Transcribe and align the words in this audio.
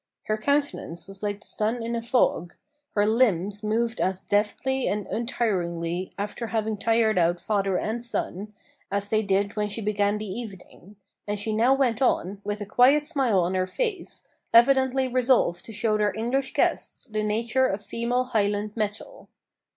Her 0.23 0.35
countenance 0.39 1.07
was 1.07 1.21
like 1.21 1.41
the 1.41 1.45
sun 1.47 1.83
in 1.83 1.95
a 1.95 2.01
fog; 2.01 2.55
her 2.95 3.05
limbs 3.05 3.61
moved 3.63 3.99
as 4.01 4.19
deftly 4.21 4.87
and 4.87 5.05
untiringly, 5.05 6.11
after 6.17 6.47
having 6.47 6.75
tired 6.75 7.19
out 7.19 7.39
father 7.39 7.77
and 7.77 8.03
son, 8.03 8.51
as 8.89 9.09
they 9.09 9.21
did 9.21 9.55
when 9.55 9.69
she 9.69 9.79
began 9.79 10.17
the 10.17 10.25
evening; 10.25 10.95
and 11.27 11.37
she 11.37 11.53
now 11.53 11.75
went 11.75 12.01
on, 12.01 12.41
with 12.43 12.61
a 12.61 12.65
quiet 12.65 13.03
smile 13.03 13.41
on 13.41 13.53
her 13.53 13.67
face, 13.67 14.27
evidently 14.55 15.07
resolved 15.07 15.63
to 15.65 15.71
show 15.71 15.99
their 15.99 16.15
English 16.17 16.53
guests 16.55 17.05
the 17.05 17.21
nature 17.21 17.67
of 17.67 17.85
female 17.85 18.23
Highland 18.23 18.75
metal. 18.75 19.29